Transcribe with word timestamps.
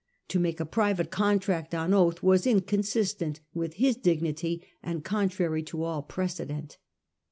To 0.29 0.39
make 0.39 0.59
a 0.59 0.65
private 0.65 1.11
contract 1.11 1.75
on 1.75 1.93
oath 1.93 2.23
was 2.23 2.47
inconsistent 2.47 3.39
with 3.53 3.75
his 3.75 3.95
dignity 3.95 4.63
and 4.81 5.03
contrary 5.05 5.61
to 5.61 5.83
all 5.83 6.01
precedent. 6.01 6.79